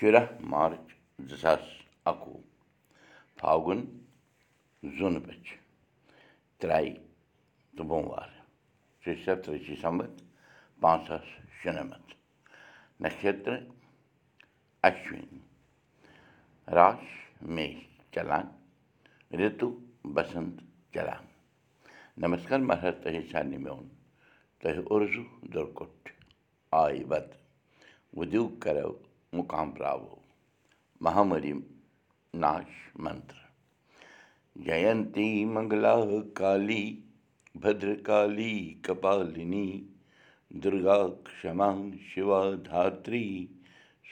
شُراہ 0.00 0.26
مارٕچ 0.50 0.86
زٕ 1.28 1.36
ساس 1.42 1.64
اَکوُہ 2.10 2.40
فاگُن 3.38 3.80
زوٗنہٕ 4.96 5.24
بَجہِ 5.26 5.56
ترٛایہِ 6.58 6.92
تہٕ 7.76 7.86
بوموار 7.88 8.30
شَتھ 9.02 9.42
ترٛیشی 9.44 9.76
سَمَتھ 9.82 10.16
پانٛژھ 10.80 11.06
ساس 11.08 11.26
شُنَمَتھ 11.58 12.10
نَشترٕ 13.02 13.60
اَشوِنی 14.86 15.40
راش 16.76 17.04
میش 17.54 17.76
چلان 18.14 18.46
رِتُو 19.38 19.68
بَسنٛت 20.14 20.56
چلان 20.94 21.24
نمسکار 22.22 22.60
مہراج 22.68 22.94
تۄہہِ 23.02 23.30
سارنٕے 23.30 23.58
میون 23.64 23.86
تۄہہِ 24.60 24.78
اُرزوٗ 24.90 25.28
دُرکُٹھ 25.52 26.08
آیہِ 26.82 27.04
بد 27.10 27.26
وُدیوٗ 28.16 28.48
کَرو 28.62 28.90
ناش 32.42 32.70
منتر 33.04 33.40
جینتی 34.66 35.44
منگلا 35.54 35.94
کالی 36.38 36.84
بدرکالی 37.62 38.54
کپالِنی 38.84 39.68
دُرگا 40.62 40.98
کما 41.40 41.70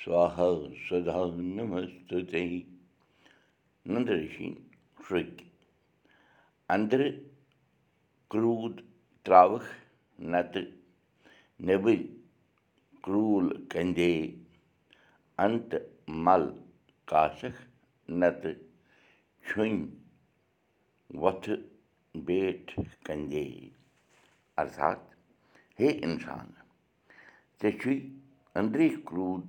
سوہا 0.05 0.49
سدا 0.89 1.25
نمستُتے 1.57 2.47
نندرشی 3.93 4.49
شرٛکۍ 5.05 5.45
أنٛدرٕ 6.75 7.11
کرٛوٗد 8.31 8.77
ترٛاوَکھ 9.25 9.69
نتہٕ 10.33 10.65
نیٚبٕرۍ 11.67 12.03
کرٛوٗل 13.05 13.47
کندے 13.73 14.13
انتہٕ 15.45 15.85
مل 16.25 16.45
کاسکھ 17.11 17.61
نتہٕ 18.21 18.61
چھُنۍ 19.47 19.77
وۄتھٕ 21.23 21.57
بیٹھ 22.27 22.73
کندے 23.07 23.45
ارتھات 24.61 25.01
ہے 25.79 25.89
اِنسان 26.05 26.47
ژےٚ 27.61 27.77
چھُے 27.81 27.95
أنٛدری 28.59 28.89
کرٛوٗد 29.07 29.49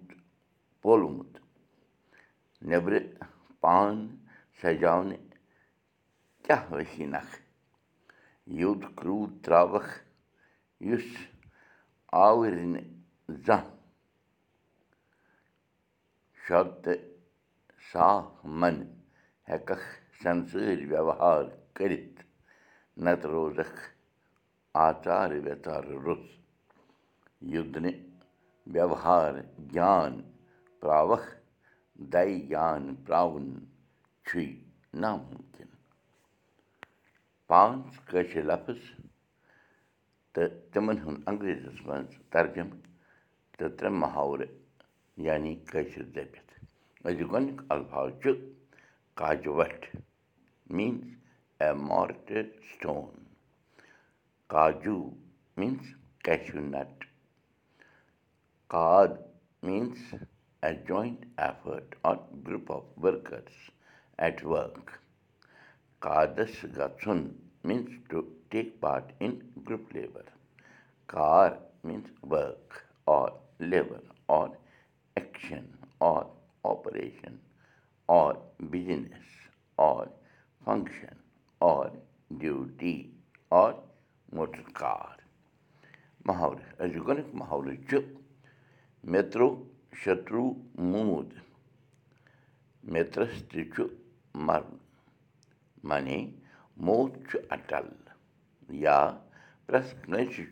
پولمُت 0.82 1.34
نیٚبرٕ 2.68 3.04
پان 3.62 3.96
سجاونہٕ 4.62 5.26
کیٛاہ 6.44 6.64
ؤسیٖنکھ 6.74 7.34
یوٚت 8.60 8.84
کرٛوٗد 8.98 9.32
ترٛاوَکھ 9.44 9.92
یُس 10.90 11.08
آوٕرۍ 12.26 12.66
نہٕ 12.74 12.88
زانٛہہ 13.46 13.77
شد 16.48 16.70
تہٕ 16.84 17.00
صاف 17.92 18.26
من 18.60 18.76
ہٮ۪ککھ 19.50 19.88
سنسٲرۍ 20.22 20.86
ویوہار 20.92 21.44
کٔرِتھ 21.76 22.20
نتہٕ 23.04 23.32
روزکھ 23.34 23.80
آژار 24.86 25.30
وٮ۪ژار 25.46 25.84
روٚس 26.04 26.26
یُد 27.54 27.74
نہٕ 27.84 28.00
ویوہار 28.74 29.34
جان 29.76 30.14
پرٛاوَکھ 30.80 31.28
دَے 32.14 32.28
جان 32.52 32.84
پرٛاوُن 33.06 33.48
چھُے 34.26 34.46
نامُمکِن 35.02 35.70
پانٛژھ 37.50 37.98
کٲشِر 38.10 38.44
لفظ 38.52 38.80
تہٕ 40.34 40.50
تِمن 40.72 40.98
ہُنٛد 41.04 41.22
انٛگریزیس 41.28 41.78
منٛز 41.86 42.12
ترجمہٕ 42.34 42.80
تہٕ 43.58 43.72
ترٛےٚ 43.78 44.00
محاورٕ 44.02 44.50
یعنی 45.26 45.54
کٲشِر 45.72 46.04
دٔپِتھ 46.16 46.52
أزیُک 47.08 47.32
گۄڈنیُک 47.32 47.62
الفاظ 47.74 48.10
چھُ 48.22 48.32
کاجہِ 49.20 49.52
وَٹھ 49.58 49.86
میٖنٕز 50.76 51.08
اے 51.62 51.72
مارٹر 51.90 52.44
سٹون 52.70 53.16
کاجوٗ 54.54 55.04
میٖنٕز 55.58 55.86
cashew 56.26 56.62
nut 56.74 57.04
کاد 58.74 59.10
means 59.64 60.14
a 60.64 60.74
joint 60.88 61.26
effort 61.46 61.96
or 62.10 62.16
group 62.48 62.72
of 62.76 62.84
workers 63.04 63.70
at 64.22 64.46
work 64.46 64.90
کادس 66.06 66.64
گژھُن 66.78 67.28
means 67.68 67.94
to 68.10 68.22
take 68.52 68.80
part 68.82 69.12
in 69.22 69.32
group 69.70 69.96
labour 69.96 70.30
car 71.14 71.50
means 71.84 72.12
work 72.32 72.74
or 73.18 73.30
labour 73.72 74.02
or 74.40 74.50
action 75.18 75.66
or 76.00 76.24
operation 76.72 77.36
or 78.08 78.34
business 78.72 79.30
or 79.78 80.06
function 80.64 81.18
or 81.60 81.88
duty 82.40 82.96
or 83.62 83.72
motor 84.36 84.62
car 84.80 85.16
محاورٕ 86.26 86.62
أزیُک 86.84 87.10
محاورٕ 87.34 87.76
چھُ 87.90 88.00
مےٚ 89.12 89.30
ترٛوو 89.32 89.64
شتروٗ 90.02 90.50
موٗد 90.92 91.30
مِترَس 92.94 93.36
تہِ 93.50 93.62
چھُ 93.74 93.84
مَرُن 94.48 94.78
معنی 95.88 96.20
موت 96.86 97.12
چھُ 97.30 97.40
اَٹل 97.56 97.88
یا 98.84 99.00
پرٛٮ۪تھ 99.66 99.96
کٲنٛسہِ 100.04 100.44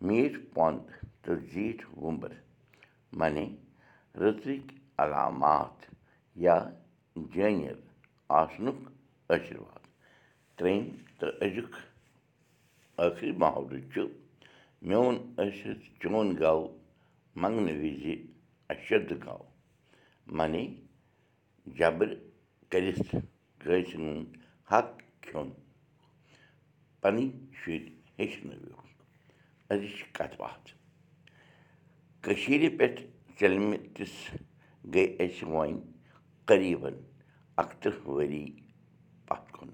چھُ 0.00 0.04
پَتہٕ 0.04 0.04
برٛونٛہہ 0.04 0.04
مَرُن 0.04 0.04
دوٚیِم 0.04 0.04
محرٕ 0.04 0.04
چھُ 0.04 0.06
میٖٹھ 0.06 0.38
پۄنٛد 0.54 0.86
تہٕ 1.22 1.40
زیٖٹھ 1.52 1.84
وُمبٕر 2.02 2.32
معنی 3.18 3.46
رٕژٕکۍ 4.20 4.74
علامات 5.02 5.76
یا 6.44 6.56
جٲنِر 7.32 7.76
آسنُک 8.40 8.78
ٲشِرواد 9.28 9.84
ترٛیٚیِم 10.56 10.84
تہٕ 11.18 11.32
أزیُک 11.44 11.72
ٲخری 12.98 13.30
محرٕ 13.40 13.80
چھُ 13.92 14.02
میون 14.88 15.14
ٲسِتھ 15.36 15.84
چون 16.00 16.26
گو 16.40 16.58
منٛگنہٕ 17.40 17.78
وِزِ 17.82 18.04
اَشد 18.72 19.10
گو 19.24 19.38
معنی 20.36 20.64
جبر 21.78 22.08
کٔرِتھ 22.70 23.10
کٲنٛسہِ 23.60 23.94
ہُنٛد 23.96 24.28
حق 24.70 24.88
کھیوٚن 25.22 25.48
پَنٕنۍ 27.00 27.28
شُرۍ 27.58 27.86
ہیٚچھنٲوِکھ 28.18 28.97
أزِچ 29.74 29.96
کَتھ 30.16 30.36
باتھ 30.40 30.70
کٔشیٖرِ 32.24 32.68
پٮ۪ٹھ 32.78 33.00
ژٔلمٕتِس 33.38 34.14
گٔے 34.92 35.04
أسۍ 35.24 35.44
وۄنۍ 35.52 35.80
قریٖبن 36.48 36.94
اَکتٕرٛہ 37.62 38.08
ؤری 38.14 38.46
پَتھ 39.26 39.48
کُن 39.54 39.70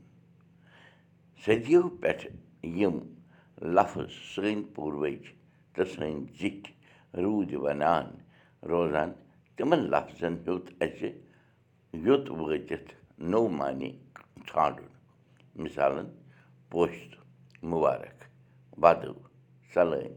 صدیو 1.45 1.83
پٮ۪ٹھٕ 2.01 2.31
یِم 2.79 2.97
لفظ 3.77 4.07
سٲنۍ 4.33 4.63
پوٗروٕج 4.75 5.23
تہٕ 5.75 5.89
سٲنۍ 5.93 6.15
زِٹھۍ 6.39 6.73
روٗدۍ 7.23 7.59
وَنان 7.65 8.07
روزان 8.71 9.11
تِمن 9.57 9.81
لفظن 9.93 10.35
ہیوٚت 10.47 10.67
اَسہِ 10.85 11.11
یوٚت 12.05 12.31
وٲتِتھ 12.31 12.91
نوٚو 13.31 13.49
معنی 13.59 13.91
ژھانٛڈُن 14.49 14.89
مِثالن 15.63 16.09
پوشہٕ 16.71 17.19
مُبارک 17.71 18.19
وَدو 18.83 19.13
سَلٲنۍ 19.75 20.15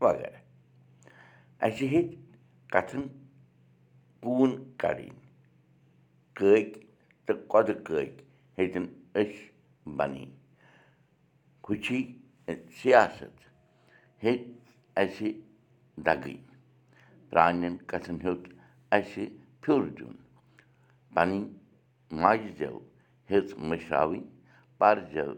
وغیرہ 0.00 0.40
اَسہِ 1.66 1.86
ہیٚتۍ 1.92 2.16
کَتھن 2.72 3.02
کوٗن 4.22 4.52
کَڑٕنۍ 4.80 5.10
کٲکۍ 6.36 6.72
تہٕ 7.26 7.38
کۄدٕ 7.50 7.74
کٲکۍ 7.86 8.12
ہیٚتِن 8.58 8.86
أسۍ 9.20 9.40
بَنٕنۍ 9.96 10.30
خوشی 11.64 12.00
سِیاست 12.80 13.36
ہیٚتۍ 14.22 14.50
اَسہِ 15.02 15.28
دَگٕنۍ 16.06 16.38
پرٛانٮ۪ن 17.30 17.76
کَتھن 17.90 18.16
ہیوٚت 18.24 18.44
اَسہِ 18.96 19.24
پھیُر 19.60 19.82
دیُن 19.98 20.14
پَنٕنۍ 21.14 21.42
ماجہِ 22.22 22.50
زٮ۪و 22.58 22.78
ہیٚژ 23.30 23.54
مٔشراوٕنۍ 23.68 24.22
پَرزٮ۪و 24.78 25.34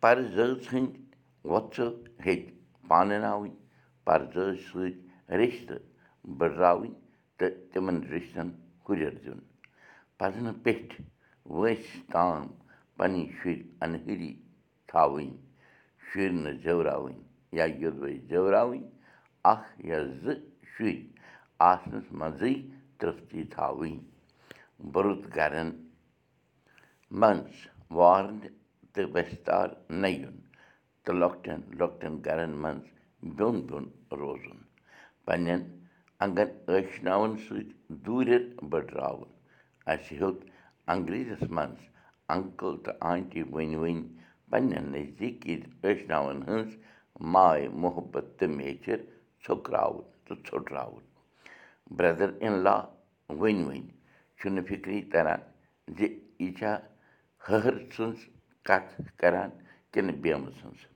پَرزٲژ 0.00 0.68
ہٕنٛدۍ 0.72 1.01
وۄژھٕ 1.50 1.88
ہیٚتۍ 2.24 2.52
پانہٕ 2.88 3.18
پَرزٲژ 4.06 4.56
سۭتۍ 4.68 4.92
رِشتہٕ 5.40 5.84
بٔڈراوٕنۍ 6.38 6.92
تہٕ 7.38 7.56
تِمَن 7.72 7.96
رِشتَن 8.12 8.48
ہُرٮ۪ر 8.84 9.14
دیُن 9.22 9.40
پَزِ 10.18 10.34
نہٕ 10.46 10.60
پیٚٹھۍ 10.64 11.00
وٲنٛسہِ 11.56 11.98
تام 12.12 12.42
پَنٕنۍ 12.98 13.26
شُرۍ 13.38 13.60
اَنہری 13.84 14.32
تھاوٕنۍ 14.90 15.30
شُرۍ 16.06 16.32
نہٕ 16.44 16.56
زٮ۪وراوٕنۍ 16.62 17.18
یا 17.58 17.64
یوٚدوَے 17.80 18.12
زٮ۪وراوٕنۍ 18.28 18.82
اَکھ 19.52 19.68
یا 19.88 19.98
زٕ 20.22 20.36
شُرۍ 20.72 20.98
آسنَس 21.70 22.06
منٛزٕے 22.18 22.54
ترٛپتی 22.98 23.42
تھاوٕنۍ 23.54 23.96
بُرُد 24.92 25.22
گَرَن 25.36 25.70
منٛز 27.20 27.54
وارنہِ 27.96 28.48
تہٕ 28.92 29.10
وٮ۪ستار 29.14 29.68
نہٕ 30.02 30.16
یُن 30.20 30.36
تہٕ 31.04 31.14
لۄکٹٮ۪ن 31.20 31.60
لۄکٹٮ۪ن 31.78 32.14
گَرَن 32.26 32.52
منٛز 32.62 32.84
بیوٚن 33.36 33.56
بیوٚن 33.66 33.86
روزُن 34.20 34.58
پنٛنٮ۪ن 35.26 35.60
انٛگَن 36.22 36.48
ٲشناوَن 36.66 37.32
سۭتۍ 37.44 37.64
دوٗرِ 38.04 38.30
بٔڑراوُن 38.70 39.30
اَسہِ 39.92 40.12
ہیوٚت 40.18 40.38
انٛگریٖزَس 40.92 41.42
منٛز 41.56 41.80
اَنکٕل 42.34 42.74
تہٕ 42.84 42.96
آنٹی 43.12 43.42
ؤنۍ 43.54 43.76
ؤنۍ 43.82 44.02
پنٛنٮ۪ن 44.50 44.84
نزدیٖکی 44.94 45.54
ٲشناوَن 45.82 46.38
ہٕنٛز 46.48 46.70
ماے 47.32 47.62
محبت 47.82 48.24
تہٕ 48.38 48.54
میچھِر 48.56 48.98
ژھٔکراوُن 49.44 50.04
تہٕ 50.26 50.38
ژھوٚٹراوُن 50.46 51.04
برٛٮ۪دَر 51.96 52.30
اِن 52.42 52.54
لا 52.64 52.76
ؤنۍ 53.40 53.62
ؤنۍ 53.68 53.82
چھُنہٕ 54.38 54.66
فِکری 54.68 54.98
تَران 55.12 55.40
زِ 55.96 55.98
یہِ 56.40 56.50
چھا 56.58 56.72
ہہر 57.48 57.74
سٕنٛز 57.94 58.18
کَتھ 58.66 58.90
کَران 59.20 59.50
کِنہٕ 59.92 60.20
بیمہٕ 60.22 60.52
سٕنٛز 60.58 60.91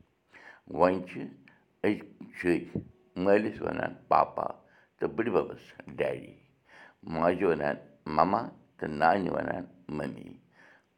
وۄنۍ 0.74 0.98
چھِ 1.08 1.14
أزۍ 1.86 1.96
شُرۍ 2.36 2.58
مٲلِس 3.24 3.56
وَنان 3.62 3.92
پاپا 4.08 4.46
تہٕ 4.98 5.08
بٕڈِبَبَس 5.16 5.64
ڈیڈی 5.98 6.32
ماجہِ 7.14 7.44
وَنان 7.48 7.76
مَما 8.16 8.40
تہٕ 8.78 8.90
نانہِ 9.00 9.28
وَنان 9.34 9.64
مٔمی 9.96 10.28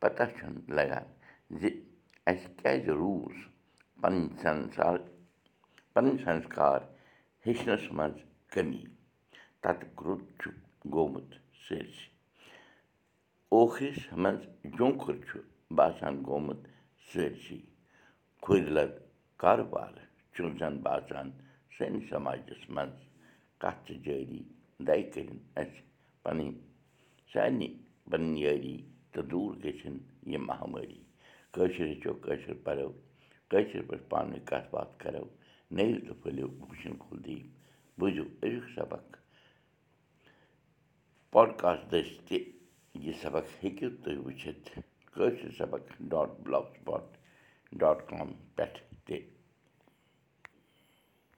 پَتہ 0.00 0.24
چھُنہٕ 0.36 0.64
لَگان 0.76 1.06
زِ 1.58 1.62
اَسہِ 2.30 2.48
کیٛازِ 2.58 2.86
روٗز 3.00 3.36
پَنٕنۍ 4.00 4.28
سَنسار 4.42 4.96
پَنٕنۍ 5.94 6.18
سَنسکار 6.24 6.80
ہیٚچھنَس 7.44 7.84
منٛز 7.96 8.18
کٔمی 8.52 8.84
تَتھ 9.62 9.84
گرُپ 9.98 10.22
چھُ 10.40 10.50
گوٚمُت 10.92 11.30
سٲرسٕے 11.64 12.06
اوکھرِس 13.54 14.00
منٛز 14.22 14.42
جوٗنٛکھُر 14.76 15.14
چھُ 15.26 15.38
باسان 15.76 16.14
گوٚمُت 16.26 16.60
سٲرسٕے 17.08 17.58
کھُرِ 18.42 18.60
لَد 18.76 18.92
کارٕبار 19.42 19.92
چھُ 20.34 20.48
زَن 20.58 20.76
باسان 20.84 21.30
سٲنِس 21.76 22.08
سماجَس 22.10 22.62
منٛز 22.74 22.98
کَتھ 23.62 23.80
چھِ 23.86 23.94
جٲری 24.04 24.42
دَے 24.86 25.02
کٔرِنۍ 25.12 25.38
اَسہِ 25.60 25.80
پَنٕنۍ 26.22 26.50
سارنٕے 27.32 27.68
پَنٕنۍ 28.10 28.38
یٲری 28.44 28.76
تہٕ 29.12 29.24
دوٗر 29.30 29.54
گٔژھِنۍ 29.64 30.00
یہِ 30.30 30.40
مہامٲری 30.48 31.00
کٲشِر 31.54 31.86
ہیٚچھو 31.90 32.12
کٲشِر 32.24 32.54
پَرو 32.64 32.88
کٲشِر 33.50 33.82
پٲٹھۍ 33.88 34.08
پانہٕ 34.10 34.30
ؤنۍ 34.32 34.44
کَتھ 34.50 34.68
باتھ 34.74 34.92
کَرو 35.02 35.24
نٔوِو 35.76 35.98
تہٕ 36.06 36.16
پھٔلِو 36.22 36.46
وٕچھِن 36.60 36.94
کُلدیٖپ 37.04 37.46
بوٗزِو 37.98 38.24
أزیُک 38.42 38.66
سبق 38.76 39.04
پاڈکاسٹ 41.32 41.90
دٔسۍ 41.92 42.16
تہِ 42.26 42.38
یہِ 43.04 43.14
سبق 43.22 43.46
ہیٚکِو 43.62 43.88
تُہۍ 44.02 44.18
وٕچھِتھ 44.24 44.68
کٲشِر 45.14 45.50
سبق 45.58 45.82
ڈاٹ 46.10 46.30
بٕلاک 46.44 46.66
ڈاٹ 47.80 48.08
کام 48.08 48.32
پٮ۪ٹھ 48.56 48.87
تہِ 49.08 49.16